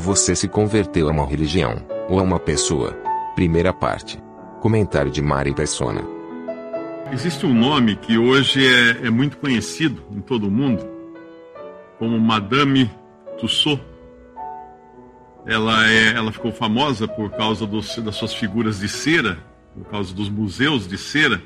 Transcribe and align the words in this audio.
Você 0.00 0.34
se 0.34 0.48
converteu 0.48 1.08
a 1.08 1.12
uma 1.12 1.26
religião, 1.26 1.76
ou 2.08 2.18
a 2.18 2.22
uma 2.22 2.38
pessoa. 2.38 2.94
Primeira 3.34 3.70
parte. 3.70 4.18
Comentário 4.58 5.10
de 5.10 5.20
Mari 5.20 5.54
Persona. 5.54 6.02
Existe 7.12 7.44
um 7.44 7.52
nome 7.52 7.96
que 7.96 8.16
hoje 8.16 8.66
é, 8.66 9.08
é 9.08 9.10
muito 9.10 9.36
conhecido 9.36 10.02
em 10.10 10.22
todo 10.22 10.48
o 10.48 10.50
mundo, 10.50 10.88
como 11.98 12.18
Madame 12.18 12.90
Tussauds. 13.38 13.84
Ela, 15.44 15.86
é, 15.90 16.14
ela 16.14 16.32
ficou 16.32 16.50
famosa 16.50 17.06
por 17.06 17.30
causa 17.32 17.66
dos, 17.66 17.94
das 17.98 18.14
suas 18.14 18.32
figuras 18.32 18.80
de 18.80 18.88
cera, 18.88 19.38
por 19.74 19.84
causa 19.90 20.14
dos 20.14 20.30
museus 20.30 20.88
de 20.88 20.96
cera. 20.96 21.42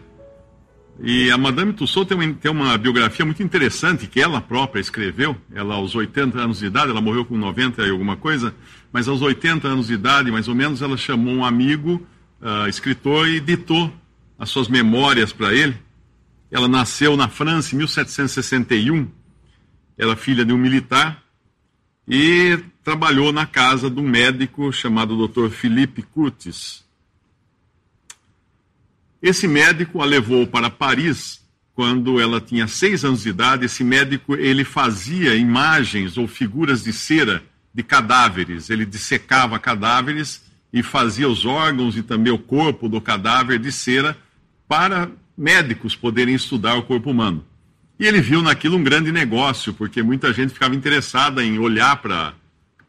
E 1.00 1.30
a 1.30 1.36
Madame 1.36 1.72
Tussauds 1.72 2.08
tem 2.08 2.16
uma, 2.16 2.34
tem 2.34 2.50
uma 2.50 2.78
biografia 2.78 3.24
muito 3.24 3.42
interessante 3.42 4.06
que 4.06 4.20
ela 4.20 4.40
própria 4.40 4.80
escreveu. 4.80 5.36
Ela, 5.52 5.74
aos 5.74 5.94
80 5.94 6.38
anos 6.38 6.60
de 6.60 6.66
idade, 6.66 6.90
ela 6.90 7.00
morreu 7.00 7.24
com 7.24 7.36
90 7.36 7.82
e 7.82 7.90
alguma 7.90 8.16
coisa, 8.16 8.54
mas 8.92 9.08
aos 9.08 9.20
80 9.20 9.66
anos 9.66 9.88
de 9.88 9.94
idade, 9.94 10.30
mais 10.30 10.46
ou 10.46 10.54
menos, 10.54 10.82
ela 10.82 10.96
chamou 10.96 11.34
um 11.34 11.44
amigo, 11.44 12.06
uh, 12.40 12.68
escritor, 12.68 13.28
e 13.28 13.40
ditou 13.40 13.92
as 14.38 14.50
suas 14.50 14.68
memórias 14.68 15.32
para 15.32 15.52
ele. 15.52 15.76
Ela 16.50 16.68
nasceu 16.68 17.16
na 17.16 17.28
França 17.28 17.74
em 17.74 17.78
1761. 17.78 19.08
Ela 19.98 20.12
é 20.12 20.16
filha 20.16 20.44
de 20.44 20.52
um 20.52 20.58
militar 20.58 21.22
e 22.06 22.58
trabalhou 22.84 23.32
na 23.32 23.46
casa 23.46 23.90
de 23.90 23.98
um 23.98 24.08
médico 24.08 24.72
chamado 24.72 25.26
Dr. 25.26 25.48
Philippe 25.48 26.02
Curtis. 26.02 26.84
Esse 29.24 29.48
médico 29.48 30.02
a 30.02 30.04
levou 30.04 30.46
para 30.46 30.68
Paris 30.68 31.40
quando 31.74 32.20
ela 32.20 32.42
tinha 32.42 32.68
seis 32.68 33.06
anos 33.06 33.22
de 33.22 33.30
idade. 33.30 33.64
Esse 33.64 33.82
médico 33.82 34.34
ele 34.34 34.64
fazia 34.64 35.34
imagens 35.34 36.18
ou 36.18 36.28
figuras 36.28 36.82
de 36.82 36.92
cera 36.92 37.42
de 37.72 37.82
cadáveres. 37.82 38.68
Ele 38.68 38.84
dissecava 38.84 39.58
cadáveres 39.58 40.42
e 40.70 40.82
fazia 40.82 41.26
os 41.26 41.46
órgãos 41.46 41.96
e 41.96 42.02
também 42.02 42.34
o 42.34 42.38
corpo 42.38 42.86
do 42.86 43.00
cadáver 43.00 43.58
de 43.58 43.72
cera 43.72 44.14
para 44.68 45.10
médicos 45.34 45.96
poderem 45.96 46.34
estudar 46.34 46.74
o 46.74 46.82
corpo 46.82 47.10
humano. 47.10 47.42
E 47.98 48.06
ele 48.06 48.20
viu 48.20 48.42
naquilo 48.42 48.76
um 48.76 48.84
grande 48.84 49.10
negócio, 49.10 49.72
porque 49.72 50.02
muita 50.02 50.34
gente 50.34 50.52
ficava 50.52 50.74
interessada 50.74 51.42
em 51.42 51.58
olhar 51.58 51.96
para 51.96 52.34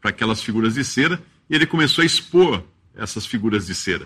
aquelas 0.03 0.43
figuras 0.43 0.73
de 0.73 0.83
cera, 0.83 1.17
e 1.49 1.55
ele 1.55 1.65
começou 1.65 2.01
a 2.01 2.05
expor 2.05 2.61
essas 2.93 3.25
figuras 3.25 3.67
de 3.67 3.73
cera. 3.73 4.05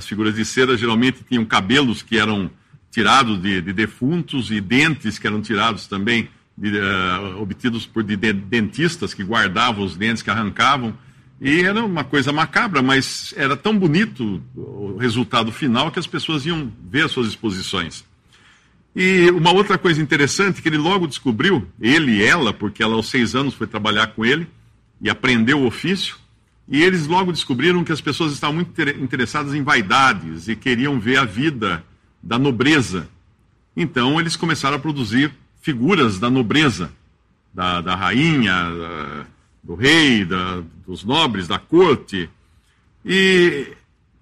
As 0.00 0.08
figuras 0.08 0.34
de 0.34 0.46
cera 0.46 0.78
geralmente 0.78 1.22
tinham 1.28 1.44
cabelos 1.44 2.00
que 2.00 2.16
eram 2.16 2.50
tirados 2.90 3.38
de, 3.38 3.60
de 3.60 3.70
defuntos 3.70 4.50
e 4.50 4.58
dentes 4.58 5.18
que 5.18 5.26
eram 5.26 5.42
tirados 5.42 5.86
também, 5.86 6.30
de, 6.56 6.70
uh, 6.70 7.38
obtidos 7.38 7.84
por 7.84 8.02
de, 8.02 8.16
de, 8.16 8.32
dentistas 8.32 9.12
que 9.12 9.22
guardavam 9.22 9.84
os 9.84 9.98
dentes 9.98 10.22
que 10.22 10.30
arrancavam. 10.30 10.96
E 11.38 11.60
era 11.60 11.84
uma 11.84 12.02
coisa 12.02 12.32
macabra, 12.32 12.80
mas 12.80 13.34
era 13.36 13.54
tão 13.58 13.78
bonito 13.78 14.42
o 14.56 14.96
resultado 14.96 15.52
final 15.52 15.90
que 15.90 15.98
as 15.98 16.06
pessoas 16.06 16.46
iam 16.46 16.72
ver 16.90 17.04
as 17.04 17.12
suas 17.12 17.28
exposições. 17.28 18.02
E 18.96 19.28
uma 19.32 19.52
outra 19.52 19.76
coisa 19.76 20.00
interessante 20.00 20.62
que 20.62 20.68
ele 20.70 20.78
logo 20.78 21.06
descobriu, 21.06 21.68
ele 21.78 22.12
e 22.12 22.24
ela, 22.24 22.54
porque 22.54 22.82
ela 22.82 22.94
aos 22.94 23.10
seis 23.10 23.34
anos 23.34 23.52
foi 23.52 23.66
trabalhar 23.66 24.06
com 24.06 24.24
ele 24.24 24.46
e 24.98 25.10
aprendeu 25.10 25.60
o 25.60 25.66
ofício, 25.66 26.16
e 26.70 26.82
eles 26.84 27.08
logo 27.08 27.32
descobriram 27.32 27.82
que 27.82 27.90
as 27.90 28.00
pessoas 28.00 28.32
estavam 28.32 28.54
muito 28.54 28.80
interessadas 28.80 29.54
em 29.54 29.62
vaidades 29.62 30.46
e 30.46 30.54
queriam 30.54 31.00
ver 31.00 31.18
a 31.18 31.24
vida 31.24 31.84
da 32.22 32.38
nobreza. 32.38 33.08
Então 33.76 34.20
eles 34.20 34.36
começaram 34.36 34.76
a 34.76 34.80
produzir 34.80 35.32
figuras 35.60 36.20
da 36.20 36.30
nobreza, 36.30 36.92
da, 37.52 37.80
da 37.80 37.96
rainha, 37.96 38.52
da, 38.52 39.26
do 39.64 39.74
rei, 39.74 40.24
da, 40.24 40.62
dos 40.86 41.02
nobres, 41.02 41.48
da 41.48 41.58
corte. 41.58 42.30
E 43.04 43.72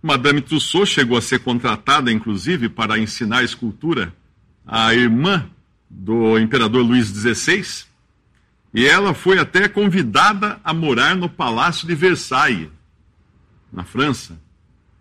Madame 0.03 0.41
Tussauds 0.41 0.89
chegou 0.89 1.19
a 1.19 1.23
ser 1.23 1.41
contratada, 1.41 2.11
inclusive, 2.11 2.71
para 2.71 2.99
ensinar 2.99 3.45
escultura 3.45 4.15
a 4.67 4.95
irmã 4.95 5.47
do 5.91 6.39
imperador 6.39 6.83
Luís 6.83 7.09
XVI, 7.09 7.88
e 8.73 8.87
ela 8.87 9.15
foi 9.15 9.39
até 9.39 9.69
convidada 9.69 10.61
a 10.63 10.73
morar 10.75 11.17
no 11.17 11.29
Palácio 11.29 11.87
de 11.87 11.95
Versailles, 11.95 12.69
na 13.73 13.85
França. 13.85 14.39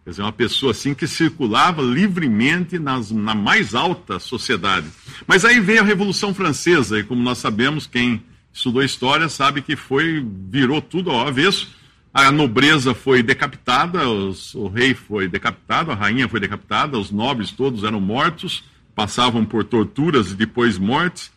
Quer 0.04 0.12
dizer, 0.12 0.22
uma 0.22 0.32
pessoa 0.32 0.72
assim 0.72 0.94
que 0.94 1.06
circulava 1.06 1.82
livremente 1.82 2.80
nas, 2.80 3.12
na 3.12 3.36
mais 3.36 3.76
alta 3.76 4.20
sociedade. 4.20 4.88
Mas 5.28 5.44
aí 5.44 5.60
veio 5.60 5.82
a 5.82 5.86
Revolução 5.86 6.34
Francesa, 6.34 7.00
e 7.00 7.04
como 7.04 7.22
nós 7.22 7.40
sabemos, 7.40 7.86
quem 7.86 8.24
estudou 8.54 8.82
história 8.84 9.28
sabe 9.28 9.62
que 9.62 9.76
foi, 9.76 10.26
virou 10.50 10.82
tudo 10.82 11.12
ao 11.12 11.28
avesso. 11.28 11.76
A 12.14 12.32
nobreza 12.32 12.94
foi 12.94 13.22
decapitada, 13.22 14.10
os, 14.10 14.56
o 14.56 14.68
rei 14.68 14.94
foi 14.94 15.28
decapitado, 15.28 15.92
a 15.92 15.96
rainha 15.96 16.30
foi 16.30 16.40
decapitada, 16.40 16.98
os 16.98 17.12
nobres 17.12 17.52
todos 17.52 17.84
eram 17.84 18.00
mortos 18.00 18.64
passavam 18.98 19.46
por 19.46 19.64
torturas 19.64 20.32
e 20.32 20.36
depois 20.36 20.80
mortes. 20.80 21.32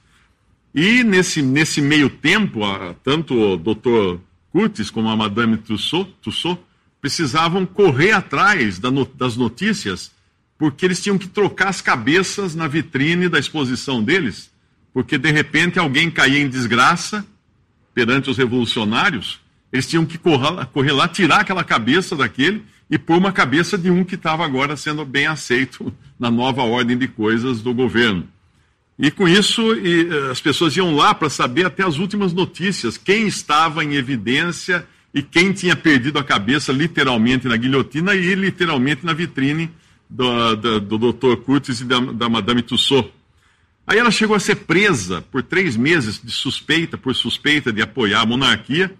E 0.74 1.02
nesse, 1.02 1.42
nesse 1.42 1.80
meio 1.80 2.08
tempo, 2.08 2.60
tanto 3.02 3.34
o 3.34 3.56
Dr. 3.56 4.20
Curtis 4.52 4.90
como 4.90 5.08
a 5.08 5.16
Madame 5.16 5.56
Tussaud, 5.56 6.14
Tussaud 6.22 6.60
precisavam 7.00 7.64
correr 7.64 8.12
atrás 8.12 8.78
das 8.78 9.36
notícias, 9.36 10.12
porque 10.58 10.84
eles 10.84 11.02
tinham 11.02 11.18
que 11.18 11.28
trocar 11.28 11.68
as 11.68 11.80
cabeças 11.80 12.54
na 12.54 12.68
vitrine 12.68 13.28
da 13.28 13.38
exposição 13.38 14.02
deles, 14.02 14.50
porque 14.92 15.16
de 15.16 15.30
repente 15.30 15.78
alguém 15.78 16.10
caía 16.10 16.38
em 16.38 16.48
desgraça 16.48 17.24
perante 17.94 18.30
os 18.30 18.36
revolucionários, 18.36 19.40
eles 19.72 19.86
tinham 19.86 20.04
que 20.04 20.18
correr 20.18 20.92
lá, 20.92 21.08
tirar 21.08 21.40
aquela 21.40 21.64
cabeça 21.64 22.16
daquele 22.16 22.64
e 22.90 22.98
pôr 22.98 23.18
uma 23.18 23.32
cabeça 23.32 23.78
de 23.78 23.90
um 23.90 24.04
que 24.04 24.16
estava 24.16 24.44
agora 24.44 24.76
sendo 24.76 25.04
bem 25.04 25.26
aceito 25.26 25.92
na 26.18 26.30
nova 26.30 26.62
ordem 26.62 26.98
de 26.98 27.08
coisas 27.08 27.62
do 27.62 27.72
governo. 27.72 28.28
E 29.02 29.10
com 29.10 29.26
isso, 29.26 29.74
e, 29.76 30.10
eh, 30.10 30.30
as 30.30 30.42
pessoas 30.42 30.76
iam 30.76 30.94
lá 30.94 31.14
para 31.14 31.30
saber 31.30 31.64
até 31.64 31.82
as 31.82 31.96
últimas 31.96 32.34
notícias, 32.34 32.98
quem 32.98 33.26
estava 33.26 33.82
em 33.82 33.94
evidência 33.94 34.86
e 35.14 35.22
quem 35.22 35.54
tinha 35.54 35.74
perdido 35.74 36.18
a 36.18 36.24
cabeça 36.24 36.70
literalmente 36.70 37.48
na 37.48 37.56
guilhotina 37.56 38.14
e 38.14 38.34
literalmente 38.34 39.04
na 39.06 39.14
vitrine 39.14 39.70
do, 40.08 40.54
do, 40.54 40.80
do 40.80 41.12
Dr. 41.12 41.36
Curtis 41.36 41.80
e 41.80 41.84
da, 41.86 41.98
da 41.98 42.28
Madame 42.28 42.60
Tussaud. 42.60 43.10
Aí 43.86 43.98
ela 43.98 44.10
chegou 44.10 44.36
a 44.36 44.40
ser 44.40 44.56
presa 44.56 45.22
por 45.32 45.42
três 45.42 45.78
meses 45.78 46.20
de 46.22 46.30
suspeita, 46.30 46.98
por 46.98 47.14
suspeita 47.14 47.72
de 47.72 47.80
apoiar 47.80 48.20
a 48.20 48.26
monarquia, 48.26 48.94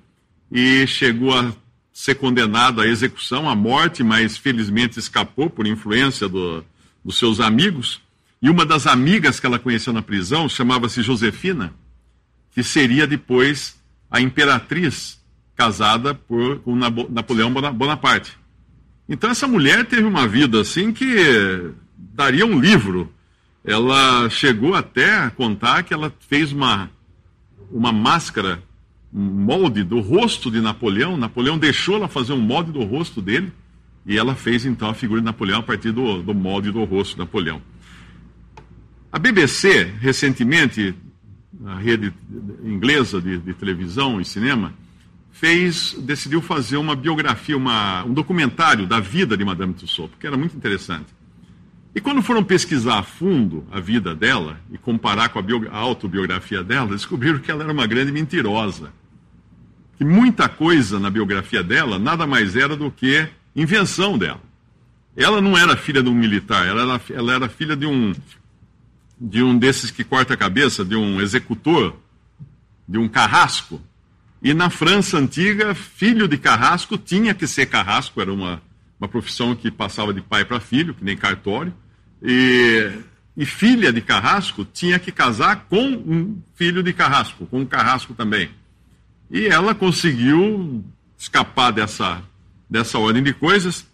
e 0.51 0.87
chegou 0.87 1.39
a 1.39 1.53
ser 1.93 2.15
condenada 2.15 2.83
à 2.83 2.87
execução, 2.87 3.51
à 3.51 3.55
morte, 3.55 4.03
mas 4.03 4.39
felizmente 4.39 4.99
escapou 4.99 5.51
por 5.51 5.67
influência 5.67 6.27
do, 6.27 6.65
dos 7.05 7.19
seus 7.19 7.39
amigos. 7.39 8.01
E 8.43 8.49
uma 8.49 8.65
das 8.65 8.87
amigas 8.87 9.39
que 9.39 9.47
ela 9.47 9.59
conheceu 9.59 9.93
na 9.93 10.01
prisão 10.01 10.49
chamava-se 10.49 11.03
Josefina, 11.03 11.75
que 12.53 12.63
seria 12.63 13.07
depois 13.07 13.79
a 14.11 14.21
imperatriz 14.21 15.21
casada 15.55 16.15
por, 16.15 16.61
com 16.61 16.75
Napoleão 16.75 17.53
Bonaparte. 17.53 18.39
Então 19.07 19.29
essa 19.29 19.47
mulher 19.47 19.85
teve 19.85 20.05
uma 20.05 20.27
vida 20.27 20.61
assim 20.61 20.91
que 20.91 21.73
daria 21.97 22.47
um 22.47 22.59
livro. 22.59 23.13
Ela 23.63 24.31
chegou 24.31 24.75
até 24.75 25.19
a 25.19 25.31
contar 25.31 25.83
que 25.83 25.93
ela 25.93 26.11
fez 26.21 26.51
uma, 26.51 26.91
uma 27.71 27.93
máscara 27.93 28.63
molde 29.13 29.83
do 29.85 30.01
rosto 30.01 30.51
de 30.51 30.63
Napoleão. 30.63 31.17
Napoleão 31.19 31.59
deixou 31.59 31.97
ela 31.97 32.09
fazer 32.09 32.33
um 32.33 32.41
molde 32.41 32.73
do 32.73 32.85
rosto 32.85 33.21
dele 33.21 33.53
e 34.07 34.17
ela 34.17 34.35
fez 34.35 34.65
então 34.65 34.89
a 34.89 34.95
figura 34.95 35.21
de 35.21 35.27
Napoleão 35.27 35.59
a 35.59 35.63
partir 35.63 35.93
do, 35.93 36.23
do 36.23 36.33
molde 36.33 36.71
do 36.71 36.83
rosto 36.85 37.15
de 37.15 37.19
Napoleão. 37.19 37.61
A 39.13 39.19
BBC, 39.19 39.93
recentemente, 40.01 40.95
a 41.67 41.75
rede 41.75 42.13
inglesa 42.63 43.21
de, 43.21 43.39
de 43.39 43.55
televisão 43.55 44.21
e 44.21 44.25
cinema, 44.25 44.73
fez, 45.33 45.95
decidiu 45.99 46.41
fazer 46.41 46.77
uma 46.77 46.95
biografia, 46.95 47.57
uma, 47.57 48.05
um 48.05 48.13
documentário 48.13 48.87
da 48.87 49.01
vida 49.01 49.37
de 49.37 49.45
Madame 49.45 49.75
Tussauds, 49.75 50.13
porque 50.13 50.27
era 50.27 50.37
muito 50.37 50.57
interessante. 50.57 51.07
E 51.93 52.01
quando 52.01 52.23
foram 52.23 52.45
pesquisar 52.45 52.99
a 53.01 53.03
fundo 53.03 53.67
a 53.73 53.81
vida 53.81 54.15
dela 54.15 54.61
e 54.71 54.79
comparar 54.79 55.31
com 55.31 55.41
a, 55.41 55.45
a 55.73 55.77
autobiografia 55.77 56.63
dela, 56.63 56.91
descobriram 56.91 57.41
que 57.41 57.51
ela 57.51 57.65
era 57.65 57.73
uma 57.73 57.87
grande 57.87 58.13
mentirosa. 58.13 58.93
Que 59.97 60.05
muita 60.05 60.49
coisa 60.49 61.01
na 61.01 61.11
biografia 61.11 61.65
dela 61.65 61.99
nada 61.99 62.29
mais 62.29 62.55
era 62.55 62.77
do 62.77 62.91
que 62.93 63.27
invenção 63.57 64.17
dela. 64.17 64.41
Ela 65.17 65.41
não 65.41 65.59
era 65.59 65.77
filha 65.77 66.01
de 66.01 66.09
um 66.09 66.15
militar, 66.15 66.65
ela 66.67 66.83
era, 66.83 67.03
ela 67.13 67.35
era 67.35 67.49
filha 67.49 67.77
de 67.77 67.87
um, 67.87 68.15
de 69.21 69.43
um 69.43 69.59
desses 69.59 69.91
que 69.91 70.03
corta 70.03 70.35
a 70.35 70.37
cabeça, 70.37 70.85
de 70.85 70.97
um 70.97 71.21
executor, 71.21 71.95
de 72.89 72.97
um 72.97 73.09
carrasco. 73.09 73.81
E 74.43 74.55
na 74.55 74.71
França 74.71 75.19
antiga, 75.19 75.75
filho 75.75 76.27
de 76.27 76.39
carrasco 76.39 76.97
tinha 76.97 77.35
que 77.35 77.47
ser 77.47 77.67
carrasco, 77.67 78.21
era 78.21 78.33
uma, 78.33 78.63
uma 78.99 79.09
profissão 79.09 79.55
que 79.55 79.71
passava 79.71 80.15
de 80.15 80.23
pai 80.23 80.45
para 80.45 80.59
filho, 80.59 80.95
que 80.95 81.05
nem 81.05 81.17
cartório. 81.17 81.75
E, 82.23 82.91
e 83.37 83.45
filha 83.45 83.93
de 83.93 84.01
carrasco 84.01 84.65
tinha 84.65 84.99
que 84.99 85.13
casar 85.13 85.67
com 85.69 85.87
um 85.87 86.41
filho 86.55 86.83
de 86.83 86.93
carrasco, 86.95 87.47
com 87.47 87.61
um 87.61 87.67
carrasco 87.67 88.15
também. 88.15 88.51
E 89.31 89.47
ela 89.47 89.75
conseguiu 89.75 90.83
escapar 91.19 91.71
dessa, 91.71 92.23
dessa 92.69 92.99
ordem 92.99 93.23
de 93.23 93.35
coisas 93.35 93.87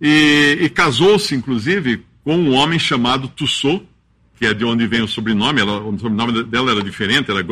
e, 0.00 0.58
e 0.60 0.70
casou-se, 0.70 1.34
inclusive, 1.34 2.06
com 2.22 2.36
um 2.36 2.54
homem 2.54 2.78
chamado 2.78 3.28
Tussaud, 3.28 3.86
que 4.40 4.46
é 4.46 4.54
de 4.54 4.64
onde 4.64 4.86
vem 4.86 5.02
o 5.02 5.06
sobrenome. 5.06 5.60
Ela, 5.60 5.82
o 5.82 5.98
sobrenome 5.98 6.42
dela 6.44 6.70
era 6.70 6.82
diferente, 6.82 7.30
era. 7.30 7.40
Era 7.40 7.48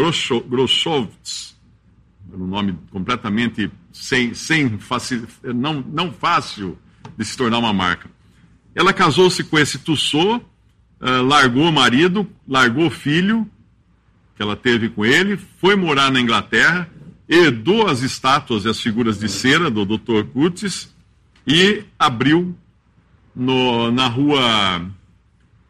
um 2.32 2.46
nome 2.46 2.79
completamente 2.90 3.70
sem, 3.93 4.32
sem 4.32 4.79
facil, 4.79 5.26
não, 5.43 5.85
não 5.87 6.11
fácil 6.11 6.79
de 7.17 7.25
se 7.26 7.37
tornar 7.37 7.58
uma 7.58 7.75
marca. 7.75 8.08
Ela 8.75 8.94
casou-se 8.94 9.44
com 9.44 9.58
esse 9.58 9.79
Tussaud, 9.79 10.43
uh, 10.99 11.23
largou 11.23 11.69
o 11.69 11.73
marido, 11.73 12.26
largou 12.49 12.87
o 12.87 12.90
filho 12.90 13.46
que 14.35 14.43
ela 14.43 14.56
teve 14.56 14.88
com 14.88 15.05
ele, 15.05 15.37
foi 15.37 15.76
morar 15.76 16.11
na 16.11 16.20
Inglaterra, 16.20 16.88
herdou 17.29 17.87
as 17.87 18.00
estátuas 18.00 18.64
e 18.64 18.69
as 18.69 18.81
figuras 18.81 19.19
de 19.19 19.29
cera 19.29 19.70
do 19.70 19.85
Dr. 19.85 20.23
Curtis 20.32 20.94
e 21.46 21.85
abriu 21.99 22.56
no, 23.35 23.90
na 23.90 24.06
rua 24.06 24.88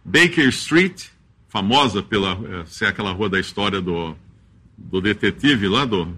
Baker 0.09 0.49
Street, 0.49 1.05
famosa 1.49 2.03
pela 2.03 2.33
eh, 2.33 2.65
ser 2.67 2.87
aquela 2.87 3.13
rua 3.13 3.29
da 3.29 3.39
história 3.39 3.79
do, 3.79 4.17
do 4.77 5.03
detetive 5.03 5.69
lá 5.69 5.85
do 5.85 6.17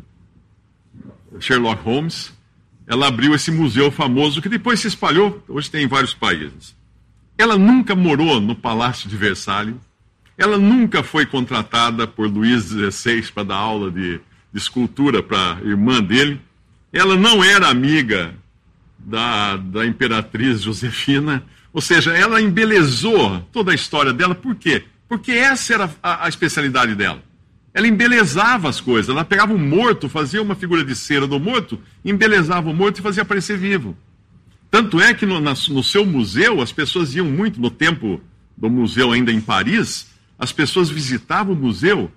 Sherlock 1.41 1.83
Holmes. 1.83 2.33
Ela 2.87 3.09
abriu 3.09 3.35
esse 3.35 3.51
museu 3.51 3.91
famoso 3.91 4.41
que 4.41 4.49
depois 4.49 4.79
se 4.79 4.87
espalhou, 4.87 5.43
hoje 5.49 5.69
tem 5.69 5.85
em 5.85 5.89
vários 5.89 6.15
países. 6.15 6.77
Ela 7.37 7.59
nunca 7.59 7.97
morou 7.97 8.41
no 8.41 8.55
Palácio 8.55 9.09
de 9.09 9.17
Versalhes. 9.17 9.75
Ela 10.39 10.57
nunca 10.57 11.03
foi 11.03 11.27
contratada 11.27 12.07
por 12.07 12.29
Luís 12.29 12.67
XVI 12.67 13.23
para 13.33 13.43
dar 13.43 13.57
aula 13.57 13.91
de, 13.91 14.21
de 14.53 14.59
escultura 14.59 15.21
para 15.21 15.57
a 15.57 15.61
irmã 15.63 16.01
dele. 16.01 16.41
Ela 16.93 17.17
não 17.17 17.43
era 17.43 17.69
amiga 17.69 18.35
da, 18.99 19.57
da 19.57 19.85
imperatriz 19.85 20.63
Josefina. 20.63 21.43
Ou 21.73 21.81
seja, 21.81 22.13
ela 22.13 22.41
embelezou 22.41 23.41
toda 23.53 23.73
a 23.73 23.75
história 23.75 24.13
dela. 24.13 24.35
Por 24.35 24.55
quê? 24.55 24.85
Porque 25.09 25.33
essa 25.33 25.75
era 25.75 25.91
a, 26.03 26.27
a 26.27 26.29
especialidade 26.29 26.95
dela. 26.95 27.23
Ela 27.73 27.87
embelezava 27.87 28.69
as 28.69 28.81
coisas. 28.81 29.09
Ela 29.09 29.25
pegava 29.25 29.53
um 29.53 29.59
morto, 29.59 30.09
fazia 30.09 30.43
uma 30.43 30.55
figura 30.55 30.85
de 30.85 30.95
cera 30.95 31.27
do 31.27 31.39
morto, 31.39 31.81
embelezava 32.05 32.69
o 32.69 32.75
morto 32.75 32.99
e 32.99 33.03
fazia 33.03 33.23
aparecer 33.23 33.57
vivo. 33.57 33.97
Tanto 34.71 35.01
é 35.01 35.13
que 35.15 35.27
no, 35.27 35.41
na, 35.41 35.55
no 35.69 35.83
seu 35.83 36.05
museu, 36.07 36.61
as 36.61 36.73
pessoas 36.73 37.15
iam 37.15 37.27
muito, 37.27 37.61
no 37.61 37.71
tempo 37.71 38.21
do 38.57 38.71
museu 38.71 39.13
ainda 39.13 39.33
em 39.33 39.41
Paris, 39.41 40.09
as 40.39 40.53
pessoas 40.53 40.89
visitavam 40.89 41.55
o 41.55 41.57
museu 41.57 42.11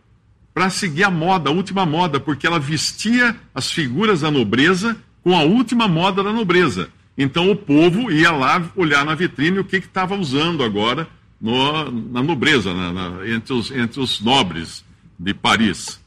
para 0.54 0.70
seguir 0.70 1.04
a 1.04 1.10
moda, 1.10 1.50
a 1.50 1.54
última 1.54 1.86
moda, 1.86 2.20
porque 2.20 2.46
ela 2.46 2.60
vestia 2.60 3.36
as 3.56 3.72
figuras 3.72 4.22
da 4.22 4.30
nobreza 4.30 4.96
com 5.24 5.36
a 5.36 5.42
última 5.42 5.88
moda 5.88 6.24
da 6.24 6.32
nobreza. 6.32 6.90
Então 7.18 7.52
o 7.52 7.56
povo 7.56 8.12
ia 8.12 8.32
lá 8.32 8.72
olhar 8.76 9.06
na 9.06 9.16
vitrine 9.16 9.60
o 9.60 9.66
que 9.66 9.78
estava 9.78 10.16
usando 10.16 10.64
agora 10.64 11.08
no, 11.40 11.92
na 11.92 12.24
nobreza, 12.24 12.74
na, 12.74 12.92
na, 12.92 13.28
entre, 13.28 13.54
os, 13.54 13.70
entre 13.72 14.00
os 14.00 14.20
nobres 14.20 14.84
de 15.18 15.34
Paris. 15.34 16.02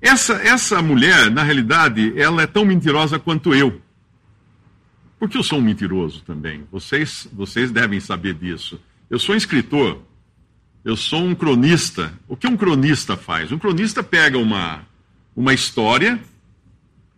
Essa, 0.00 0.34
essa 0.34 0.82
mulher, 0.82 1.30
na 1.30 1.42
realidade, 1.42 2.12
ela 2.16 2.42
é 2.42 2.46
tão 2.46 2.64
mentirosa 2.64 3.18
quanto 3.18 3.54
eu. 3.54 3.80
Porque 5.18 5.38
eu 5.38 5.42
sou 5.42 5.58
um 5.58 5.62
mentiroso 5.62 6.22
também. 6.26 6.66
Vocês, 6.70 7.26
vocês 7.32 7.70
devem 7.70 8.00
saber 8.00 8.34
disso. 8.34 8.78
Eu 9.08 9.18
sou 9.18 9.34
um 9.34 9.38
escritor. 9.38 10.02
Eu 10.84 10.96
sou 10.96 11.24
um 11.24 11.34
cronista. 11.34 12.12
O 12.28 12.36
que 12.36 12.46
um 12.46 12.56
cronista 12.56 13.16
faz? 13.16 13.50
Um 13.50 13.58
cronista 13.58 14.02
pega 14.02 14.36
uma, 14.36 14.82
uma 15.34 15.54
história 15.54 16.20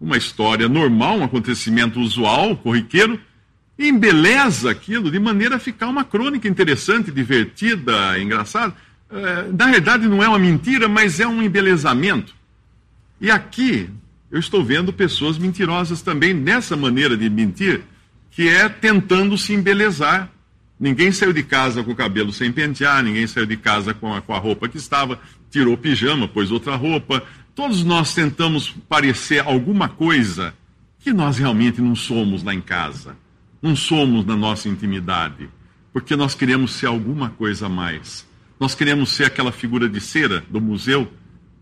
uma 0.00 0.16
história 0.16 0.68
normal, 0.68 1.18
um 1.18 1.24
acontecimento 1.24 2.00
usual, 2.00 2.56
corriqueiro, 2.56 3.20
e 3.78 3.88
embeleza 3.88 4.70
aquilo 4.70 5.10
de 5.10 5.18
maneira 5.18 5.56
a 5.56 5.58
ficar 5.58 5.88
uma 5.88 6.04
crônica 6.04 6.48
interessante, 6.48 7.10
divertida, 7.10 8.18
engraçada. 8.18 8.74
É, 9.10 9.52
na 9.52 9.66
verdade, 9.70 10.08
não 10.08 10.22
é 10.22 10.28
uma 10.28 10.38
mentira, 10.38 10.88
mas 10.88 11.20
é 11.20 11.26
um 11.26 11.42
embelezamento. 11.42 12.34
E 13.20 13.30
aqui 13.30 13.88
eu 14.30 14.38
estou 14.38 14.64
vendo 14.64 14.92
pessoas 14.92 15.38
mentirosas 15.38 16.02
também 16.02 16.34
nessa 16.34 16.76
maneira 16.76 17.16
de 17.16 17.28
mentir, 17.28 17.82
que 18.30 18.48
é 18.48 18.68
tentando 18.68 19.36
se 19.38 19.52
embelezar. 19.52 20.30
Ninguém 20.78 21.10
saiu 21.12 21.32
de 21.32 21.42
casa 21.42 21.82
com 21.82 21.92
o 21.92 21.96
cabelo 21.96 22.32
sem 22.32 22.52
pentear, 22.52 23.02
ninguém 23.02 23.26
saiu 23.26 23.46
de 23.46 23.56
casa 23.56 23.94
com 23.94 24.12
a, 24.12 24.20
com 24.20 24.34
a 24.34 24.38
roupa 24.38 24.68
que 24.68 24.76
estava, 24.76 25.18
tirou 25.50 25.74
o 25.74 25.78
pijama, 25.78 26.28
pôs 26.28 26.50
outra 26.50 26.76
roupa, 26.76 27.22
Todos 27.56 27.82
nós 27.82 28.14
tentamos 28.14 28.68
parecer 28.86 29.42
alguma 29.42 29.88
coisa 29.88 30.52
que 31.00 31.10
nós 31.10 31.38
realmente 31.38 31.80
não 31.80 31.96
somos 31.96 32.42
lá 32.42 32.52
em 32.54 32.60
casa, 32.60 33.16
não 33.62 33.74
somos 33.74 34.26
na 34.26 34.36
nossa 34.36 34.68
intimidade, 34.68 35.48
porque 35.90 36.14
nós 36.14 36.34
queremos 36.34 36.72
ser 36.72 36.84
alguma 36.84 37.30
coisa 37.30 37.64
a 37.64 37.68
mais. 37.70 38.28
Nós 38.60 38.74
queremos 38.74 39.10
ser 39.12 39.24
aquela 39.24 39.50
figura 39.50 39.88
de 39.88 39.98
cera 40.02 40.44
do 40.50 40.60
museu 40.60 41.10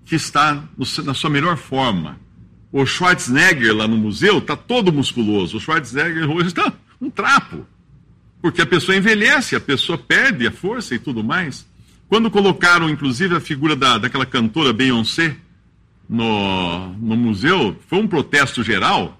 que 0.04 0.16
está 0.16 0.64
no, 0.76 0.84
na 1.04 1.14
sua 1.14 1.30
melhor 1.30 1.56
forma. 1.56 2.18
O 2.72 2.84
Schwarzenegger 2.84 3.72
lá 3.72 3.86
no 3.86 3.96
museu 3.96 4.38
está 4.38 4.56
todo 4.56 4.92
musculoso. 4.92 5.58
O 5.58 5.60
Schwarzenegger 5.60 6.28
hoje 6.28 6.48
está 6.48 6.72
um 7.00 7.08
trapo. 7.08 7.64
Porque 8.42 8.60
a 8.60 8.66
pessoa 8.66 8.96
envelhece, 8.96 9.54
a 9.54 9.60
pessoa 9.60 9.96
perde 9.96 10.44
a 10.44 10.50
força 10.50 10.92
e 10.92 10.98
tudo 10.98 11.22
mais. 11.22 11.64
Quando 12.08 12.32
colocaram, 12.32 12.90
inclusive, 12.90 13.36
a 13.36 13.40
figura 13.40 13.76
da, 13.76 13.96
daquela 13.96 14.26
cantora 14.26 14.72
Beyoncé 14.72 15.36
no, 16.08 16.88
no 16.94 17.16
museu 17.16 17.76
foi 17.88 17.98
um 17.98 18.08
protesto 18.08 18.62
geral, 18.62 19.18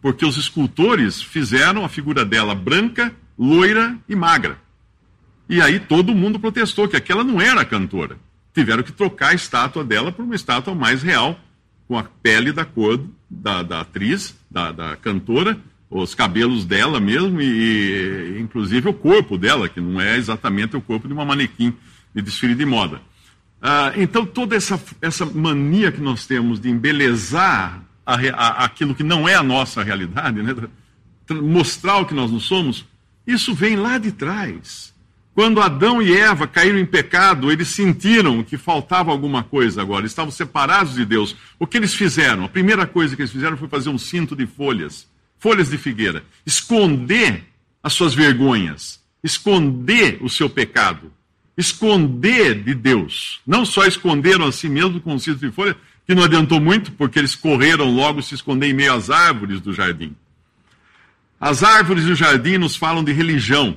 porque 0.00 0.24
os 0.24 0.36
escultores 0.36 1.22
fizeram 1.22 1.84
a 1.84 1.88
figura 1.88 2.24
dela 2.24 2.54
branca, 2.54 3.14
loira 3.38 3.96
e 4.08 4.14
magra. 4.14 4.58
E 5.48 5.60
aí 5.60 5.78
todo 5.78 6.14
mundo 6.14 6.38
protestou 6.38 6.88
que 6.88 6.96
aquela 6.96 7.22
não 7.22 7.40
era 7.40 7.60
a 7.60 7.64
cantora. 7.64 8.18
Tiveram 8.52 8.82
que 8.82 8.92
trocar 8.92 9.30
a 9.30 9.34
estátua 9.34 9.84
dela 9.84 10.10
por 10.10 10.24
uma 10.24 10.34
estátua 10.34 10.74
mais 10.74 11.02
real, 11.02 11.38
com 11.86 11.96
a 11.98 12.02
pele 12.02 12.52
da 12.52 12.64
cor 12.64 13.00
da, 13.30 13.62
da 13.62 13.80
atriz, 13.80 14.36
da, 14.50 14.72
da 14.72 14.96
cantora, 14.96 15.58
os 15.88 16.14
cabelos 16.14 16.64
dela 16.64 16.98
mesmo 16.98 17.40
e, 17.40 18.36
e, 18.36 18.40
inclusive 18.40 18.88
o 18.88 18.94
corpo 18.94 19.38
dela, 19.38 19.68
que 19.68 19.80
não 19.80 20.00
é 20.00 20.16
exatamente 20.16 20.76
o 20.76 20.80
corpo 20.80 21.06
de 21.06 21.14
uma 21.14 21.24
manequim 21.24 21.72
de 22.14 22.22
desfile 22.22 22.54
de 22.54 22.64
moda. 22.64 23.00
Ah, 23.60 23.92
então, 23.96 24.24
toda 24.24 24.54
essa, 24.54 24.80
essa 25.00 25.24
mania 25.24 25.90
que 25.90 26.00
nós 26.00 26.26
temos 26.26 26.60
de 26.60 26.68
embelezar 26.68 27.82
a, 28.04 28.14
a, 28.14 28.64
aquilo 28.64 28.94
que 28.94 29.02
não 29.02 29.28
é 29.28 29.34
a 29.34 29.42
nossa 29.42 29.82
realidade, 29.82 30.42
né? 30.42 30.54
mostrar 31.34 31.98
o 31.98 32.06
que 32.06 32.14
nós 32.14 32.30
não 32.30 32.38
somos, 32.38 32.84
isso 33.26 33.54
vem 33.54 33.76
lá 33.76 33.98
de 33.98 34.12
trás. 34.12 34.94
Quando 35.34 35.60
Adão 35.60 36.00
e 36.00 36.16
Eva 36.16 36.46
caíram 36.46 36.78
em 36.78 36.86
pecado, 36.86 37.50
eles 37.50 37.68
sentiram 37.68 38.42
que 38.42 38.56
faltava 38.56 39.10
alguma 39.10 39.42
coisa 39.42 39.82
agora, 39.82 40.06
estavam 40.06 40.30
separados 40.30 40.94
de 40.94 41.04
Deus. 41.04 41.36
O 41.58 41.66
que 41.66 41.76
eles 41.76 41.94
fizeram? 41.94 42.44
A 42.44 42.48
primeira 42.48 42.86
coisa 42.86 43.14
que 43.14 43.22
eles 43.22 43.32
fizeram 43.32 43.56
foi 43.56 43.68
fazer 43.68 43.90
um 43.90 43.98
cinto 43.98 44.34
de 44.34 44.46
folhas, 44.46 45.06
folhas 45.38 45.68
de 45.68 45.76
figueira, 45.76 46.24
esconder 46.46 47.44
as 47.82 47.92
suas 47.92 48.14
vergonhas, 48.14 49.02
esconder 49.22 50.18
o 50.22 50.30
seu 50.30 50.48
pecado 50.48 51.12
esconder 51.56 52.62
de 52.62 52.74
Deus. 52.74 53.40
Não 53.46 53.64
só 53.64 53.86
esconderam 53.86 54.46
a 54.46 54.52
si 54.52 54.68
mesmo 54.68 55.00
com 55.00 55.14
o 55.14 55.20
cinto 55.20 55.38
de 55.38 55.50
folha, 55.50 55.76
que 56.06 56.14
não 56.14 56.22
adiantou 56.22 56.60
muito, 56.60 56.92
porque 56.92 57.18
eles 57.18 57.34
correram 57.34 57.90
logo 57.90 58.22
se 58.22 58.34
esconder 58.34 58.68
em 58.68 58.74
meio 58.74 58.92
às 58.92 59.10
árvores 59.10 59.60
do 59.60 59.72
jardim. 59.72 60.14
As 61.40 61.62
árvores 61.62 62.04
do 62.04 62.14
jardim 62.14 62.58
nos 62.58 62.76
falam 62.76 63.02
de 63.02 63.12
religião, 63.12 63.76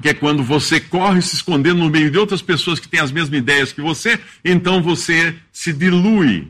que 0.00 0.08
é 0.08 0.14
quando 0.14 0.42
você 0.42 0.80
corre 0.80 1.22
se 1.22 1.36
escondendo 1.36 1.78
no 1.78 1.90
meio 1.90 2.10
de 2.10 2.18
outras 2.18 2.42
pessoas 2.42 2.78
que 2.78 2.88
têm 2.88 3.00
as 3.00 3.12
mesmas 3.12 3.38
ideias 3.38 3.72
que 3.72 3.80
você, 3.80 4.20
então 4.44 4.82
você 4.82 5.34
se 5.52 5.72
dilui 5.72 6.48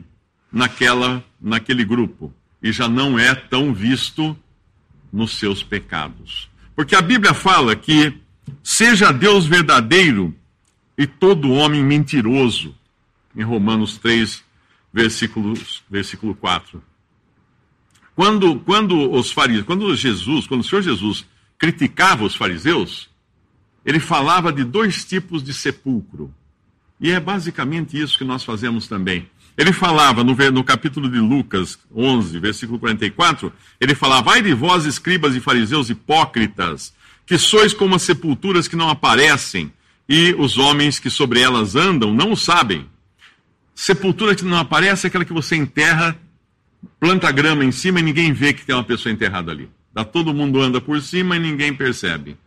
naquela, 0.51 1.23
naquele 1.39 1.85
grupo 1.85 2.33
e 2.61 2.71
já 2.71 2.87
não 2.87 3.17
é 3.17 3.33
tão 3.35 3.73
visto 3.73 4.37
nos 5.11 5.37
seus 5.37 5.61
pecados. 5.61 6.49
Porque 6.75 6.95
a 6.95 7.01
Bíblia 7.01 7.33
fala 7.33 7.75
que 7.75 8.13
seja 8.63 9.11
Deus 9.11 9.45
verdadeiro 9.45 10.35
e 10.97 11.07
todo 11.07 11.51
homem 11.51 11.83
mentiroso, 11.83 12.75
em 13.35 13.43
Romanos 13.43 13.97
3, 13.97 14.43
versículos, 14.93 15.83
versículo 15.89 16.35
4. 16.35 16.83
Quando, 18.15 18.59
quando 18.59 19.11
os 19.11 19.31
fariseus, 19.31 19.65
quando 19.65 19.95
Jesus, 19.95 20.45
quando 20.45 20.61
o 20.61 20.63
Senhor 20.63 20.81
Jesus 20.81 21.25
criticava 21.57 22.23
os 22.23 22.35
fariseus, 22.35 23.09
ele 23.85 23.99
falava 23.99 24.53
de 24.53 24.63
dois 24.63 25.03
tipos 25.03 25.43
de 25.43 25.53
sepulcro. 25.53 26.33
E 26.99 27.11
é 27.11 27.19
basicamente 27.19 27.99
isso 27.99 28.17
que 28.17 28.23
nós 28.23 28.43
fazemos 28.43 28.87
também. 28.87 29.27
Ele 29.57 29.73
falava 29.73 30.23
no, 30.23 30.35
no, 30.51 30.63
capítulo 30.63 31.09
de 31.09 31.19
Lucas 31.19 31.77
11, 31.93 32.39
versículo 32.39 32.79
44, 32.79 33.53
ele 33.79 33.93
falava: 33.93 34.31
Ai 34.31 34.41
de 34.41 34.53
vós, 34.53 34.85
escribas 34.85 35.35
e 35.35 35.39
fariseus 35.39 35.89
hipócritas, 35.89 36.93
que 37.25 37.37
sois 37.37 37.73
como 37.73 37.95
as 37.95 38.01
sepulturas 38.01 38.67
que 38.67 38.75
não 38.75 38.89
aparecem, 38.89 39.71
e 40.07 40.35
os 40.37 40.57
homens 40.57 40.99
que 40.99 41.09
sobre 41.09 41.39
elas 41.39 41.75
andam 41.75 42.13
não 42.13 42.31
o 42.31 42.37
sabem. 42.37 42.85
Sepultura 43.73 44.35
que 44.35 44.43
não 44.43 44.57
aparece 44.57 45.05
é 45.05 45.07
aquela 45.07 45.25
que 45.25 45.33
você 45.33 45.55
enterra, 45.55 46.17
planta 46.99 47.31
grama 47.31 47.63
em 47.63 47.71
cima 47.71 47.99
e 47.99 48.03
ninguém 48.03 48.31
vê 48.33 48.53
que 48.53 48.65
tem 48.65 48.75
uma 48.75 48.83
pessoa 48.83 49.11
enterrada 49.11 49.51
ali. 49.51 49.69
Dá, 49.93 50.03
todo 50.03 50.33
mundo 50.33 50.61
anda 50.61 50.81
por 50.81 51.01
cima 51.01 51.35
e 51.35 51.39
ninguém 51.39 51.73
percebe. 51.73 52.37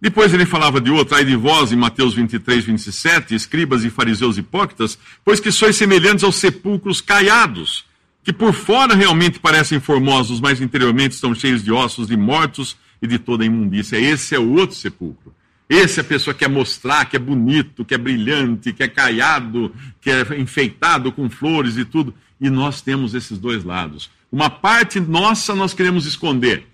Depois 0.00 0.34
ele 0.34 0.44
falava 0.44 0.80
de 0.80 0.90
outra, 0.90 1.16
ai 1.16 1.24
de 1.24 1.34
vós, 1.34 1.72
em 1.72 1.76
Mateus 1.76 2.14
23, 2.14 2.64
27, 2.64 3.34
escribas 3.34 3.84
e 3.84 3.90
fariseus 3.90 4.36
hipócritas, 4.36 4.98
pois 5.24 5.40
que 5.40 5.50
sois 5.50 5.76
semelhantes 5.76 6.24
aos 6.24 6.36
sepulcros 6.36 7.00
caiados, 7.00 7.86
que 8.22 8.32
por 8.32 8.52
fora 8.52 8.94
realmente 8.94 9.38
parecem 9.38 9.80
formosos, 9.80 10.40
mas 10.40 10.60
interiormente 10.60 11.12
estão 11.12 11.34
cheios 11.34 11.64
de 11.64 11.72
ossos 11.72 12.08
de 12.08 12.16
mortos 12.16 12.76
e 13.04 13.06
de 13.06 13.18
toda 13.18 13.44
imundícia. 13.44 13.98
Esse 13.98 14.34
é 14.34 14.38
o 14.38 14.54
outro 14.54 14.74
sepulcro. 14.74 15.34
Esse 15.68 16.00
é 16.00 16.02
a 16.02 16.06
pessoa 16.06 16.32
que 16.34 16.40
quer 16.40 16.48
mostrar 16.48 17.04
que 17.04 17.16
é 17.16 17.18
bonito, 17.18 17.84
que 17.84 17.94
é 17.94 17.98
brilhante, 17.98 18.72
que 18.72 18.82
é 18.82 18.88
caiado, 18.88 19.74
que 20.00 20.10
é 20.10 20.40
enfeitado 20.40 21.12
com 21.12 21.28
flores 21.28 21.76
e 21.76 21.84
tudo. 21.84 22.14
E 22.40 22.50
nós 22.50 22.80
temos 22.80 23.14
esses 23.14 23.38
dois 23.38 23.62
lados. 23.62 24.10
Uma 24.32 24.50
parte 24.50 24.98
nossa 25.00 25.54
nós 25.54 25.74
queremos 25.74 26.06
esconder. 26.06 26.66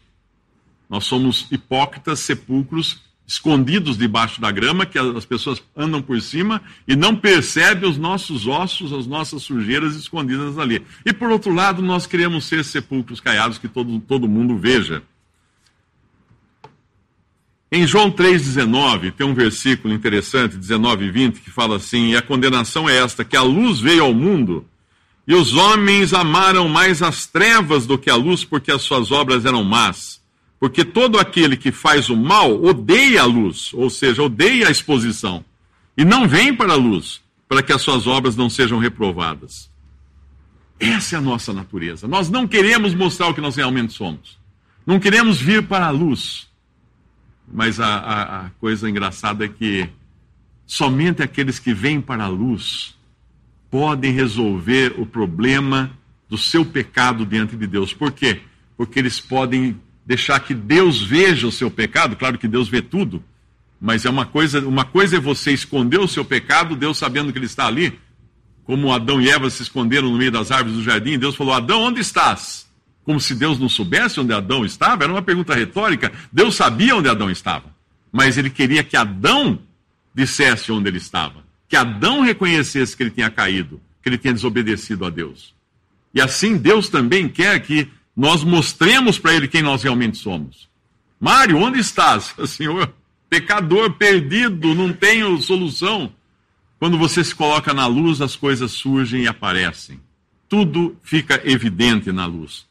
Nós 0.88 1.04
somos 1.04 1.46
hipócritas, 1.50 2.20
sepulcros 2.20 3.02
escondidos 3.26 3.96
debaixo 3.96 4.40
da 4.40 4.50
grama, 4.50 4.84
que 4.84 4.98
as 4.98 5.24
pessoas 5.24 5.62
andam 5.76 6.02
por 6.02 6.20
cima 6.20 6.60
e 6.86 6.96
não 6.96 7.14
percebem 7.14 7.88
os 7.88 7.96
nossos 7.96 8.48
ossos, 8.48 8.92
as 8.92 9.06
nossas 9.06 9.42
sujeiras 9.42 9.94
escondidas 9.94 10.58
ali. 10.58 10.84
E 11.06 11.12
por 11.12 11.30
outro 11.30 11.54
lado, 11.54 11.80
nós 11.80 12.08
queremos 12.08 12.44
ser 12.46 12.64
sepulcros 12.64 13.20
caiados 13.20 13.56
que 13.56 13.68
todo, 13.68 14.00
todo 14.00 14.28
mundo 14.28 14.56
veja. 14.58 15.04
Em 17.72 17.86
João 17.86 18.10
3,19, 18.10 19.12
tem 19.12 19.24
um 19.24 19.32
versículo 19.32 19.94
interessante, 19.94 20.56
19 20.56 21.04
e 21.04 21.10
20, 21.10 21.40
que 21.40 21.50
fala 21.50 21.76
assim: 21.76 22.10
E 22.10 22.16
a 22.16 22.22
condenação 22.22 22.88
é 22.88 22.96
esta, 22.98 23.24
que 23.24 23.36
a 23.36 23.42
luz 23.42 23.78
veio 23.78 24.02
ao 24.02 24.12
mundo, 24.12 24.66
e 25.26 25.34
os 25.34 25.54
homens 25.54 26.12
amaram 26.12 26.68
mais 26.68 27.00
as 27.00 27.26
trevas 27.26 27.86
do 27.86 27.96
que 27.96 28.10
a 28.10 28.16
luz, 28.16 28.44
porque 28.44 28.72
as 28.72 28.82
suas 28.82 29.12
obras 29.12 29.44
eram 29.44 29.62
más. 29.62 30.20
Porque 30.58 30.84
todo 30.84 31.18
aquele 31.18 31.56
que 31.56 31.70
faz 31.70 32.10
o 32.10 32.16
mal 32.16 32.60
odeia 32.62 33.22
a 33.22 33.24
luz, 33.24 33.70
ou 33.72 33.88
seja, 33.88 34.22
odeia 34.22 34.66
a 34.66 34.70
exposição, 34.70 35.44
e 35.96 36.04
não 36.04 36.26
vem 36.26 36.52
para 36.52 36.72
a 36.72 36.76
luz, 36.76 37.22
para 37.48 37.62
que 37.62 37.72
as 37.72 37.82
suas 37.82 38.08
obras 38.08 38.34
não 38.34 38.50
sejam 38.50 38.78
reprovadas. 38.80 39.70
Essa 40.80 41.14
é 41.14 41.18
a 41.18 41.22
nossa 41.22 41.52
natureza. 41.52 42.08
Nós 42.08 42.28
não 42.28 42.48
queremos 42.48 42.94
mostrar 42.94 43.28
o 43.28 43.34
que 43.34 43.40
nós 43.40 43.54
realmente 43.54 43.92
somos. 43.92 44.38
Não 44.84 44.98
queremos 44.98 45.40
vir 45.40 45.62
para 45.62 45.86
a 45.86 45.90
luz. 45.90 46.49
Mas 47.52 47.80
a, 47.80 47.86
a, 47.86 48.46
a 48.46 48.50
coisa 48.60 48.88
engraçada 48.88 49.44
é 49.44 49.48
que 49.48 49.88
somente 50.66 51.22
aqueles 51.22 51.58
que 51.58 51.74
vêm 51.74 52.00
para 52.00 52.24
a 52.24 52.28
luz 52.28 52.96
podem 53.70 54.12
resolver 54.12 54.94
o 54.98 55.06
problema 55.06 55.90
do 56.28 56.38
seu 56.38 56.64
pecado 56.64 57.26
diante 57.26 57.56
de 57.56 57.66
Deus. 57.66 57.92
Por 57.92 58.12
quê? 58.12 58.40
Porque 58.76 58.98
eles 58.98 59.20
podem 59.20 59.80
deixar 60.06 60.40
que 60.40 60.54
Deus 60.54 61.02
veja 61.02 61.46
o 61.46 61.52
seu 61.52 61.70
pecado, 61.70 62.16
claro 62.16 62.38
que 62.38 62.48
Deus 62.48 62.68
vê 62.68 62.80
tudo, 62.80 63.22
mas 63.80 64.04
é 64.04 64.10
uma 64.10 64.26
coisa, 64.26 64.66
uma 64.66 64.84
coisa 64.84 65.16
é 65.16 65.20
você 65.20 65.52
esconder 65.52 65.98
o 65.98 66.08
seu 66.08 66.24
pecado, 66.24 66.76
Deus 66.76 66.98
sabendo 66.98 67.32
que 67.32 67.38
ele 67.38 67.46
está 67.46 67.66
ali, 67.66 67.98
como 68.64 68.92
Adão 68.92 69.20
e 69.20 69.28
Eva 69.28 69.50
se 69.50 69.62
esconderam 69.62 70.10
no 70.10 70.18
meio 70.18 70.30
das 70.30 70.50
árvores 70.50 70.76
do 70.76 70.84
jardim, 70.84 71.18
Deus 71.18 71.34
falou: 71.34 71.52
Adão, 71.52 71.82
onde 71.82 72.00
estás? 72.00 72.69
Como 73.04 73.20
se 73.20 73.34
Deus 73.34 73.58
não 73.58 73.68
soubesse 73.68 74.20
onde 74.20 74.32
Adão 74.32 74.64
estava, 74.64 75.04
era 75.04 75.12
uma 75.12 75.22
pergunta 75.22 75.54
retórica. 75.54 76.12
Deus 76.32 76.54
sabia 76.54 76.96
onde 76.96 77.08
Adão 77.08 77.30
estava, 77.30 77.74
mas 78.12 78.36
ele 78.36 78.50
queria 78.50 78.84
que 78.84 78.96
Adão 78.96 79.58
dissesse 80.14 80.70
onde 80.70 80.88
ele 80.88 80.98
estava, 80.98 81.44
que 81.68 81.76
Adão 81.76 82.20
reconhecesse 82.20 82.96
que 82.96 83.02
ele 83.02 83.10
tinha 83.10 83.30
caído, 83.30 83.80
que 84.02 84.08
ele 84.08 84.18
tinha 84.18 84.34
desobedecido 84.34 85.04
a 85.04 85.10
Deus. 85.10 85.54
E 86.12 86.20
assim 86.20 86.56
Deus 86.56 86.88
também 86.88 87.28
quer 87.28 87.60
que 87.60 87.88
nós 88.16 88.44
mostremos 88.44 89.18
para 89.18 89.34
ele 89.34 89.48
quem 89.48 89.62
nós 89.62 89.82
realmente 89.82 90.18
somos. 90.18 90.68
Mário, 91.18 91.58
onde 91.58 91.78
estás? 91.78 92.34
Senhor, 92.46 92.92
pecador 93.28 93.92
perdido, 93.92 94.74
não 94.74 94.92
tenho 94.92 95.40
solução. 95.40 96.12
Quando 96.78 96.98
você 96.98 97.22
se 97.22 97.34
coloca 97.34 97.74
na 97.74 97.86
luz, 97.86 98.20
as 98.20 98.34
coisas 98.34 98.72
surgem 98.72 99.22
e 99.22 99.28
aparecem. 99.28 100.00
Tudo 100.48 100.96
fica 101.02 101.40
evidente 101.44 102.10
na 102.10 102.26
luz. 102.26 102.66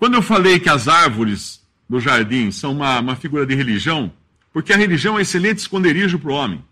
Quando 0.00 0.14
eu 0.14 0.22
falei 0.22 0.58
que 0.58 0.70
as 0.70 0.88
árvores 0.88 1.60
do 1.86 2.00
jardim 2.00 2.50
são 2.50 2.72
uma, 2.72 2.98
uma 3.00 3.16
figura 3.16 3.44
de 3.44 3.54
religião, 3.54 4.10
porque 4.50 4.72
a 4.72 4.76
religião 4.76 5.16
é 5.16 5.18
um 5.18 5.20
excelente 5.20 5.58
esconderijo 5.58 6.18
para 6.18 6.30
o 6.30 6.34
homem. 6.34 6.64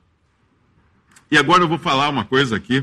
E 1.31 1.37
agora 1.37 1.63
eu 1.63 1.69
vou 1.69 1.79
falar 1.79 2.09
uma 2.09 2.25
coisa 2.25 2.57
aqui 2.57 2.83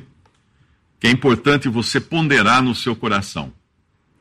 que 1.00 1.08
é 1.08 1.10
importante 1.10 1.68
você 1.68 2.00
ponderar 2.00 2.62
no 2.62 2.76
seu 2.76 2.96
coração. 2.96 3.52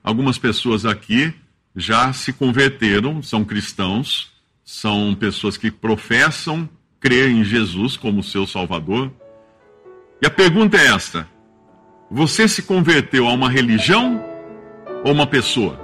Algumas 0.02 0.38
pessoas 0.38 0.86
aqui 0.86 1.34
já 1.76 2.10
se 2.14 2.32
converteram, 2.32 3.22
são 3.22 3.44
cristãos, 3.44 4.32
são 4.64 5.14
pessoas 5.14 5.58
que 5.58 5.70
professam 5.70 6.66
crer 6.98 7.28
em 7.28 7.44
Jesus 7.44 7.98
como 7.98 8.22
seu 8.22 8.46
Salvador. 8.46 9.12
E 10.22 10.26
a 10.26 10.30
pergunta 10.30 10.78
é 10.78 10.86
esta: 10.86 11.28
você 12.10 12.48
se 12.48 12.62
converteu 12.62 13.28
a 13.28 13.32
uma 13.34 13.50
religião 13.50 14.24
ou 15.04 15.12
uma 15.12 15.26
pessoa? 15.26 15.83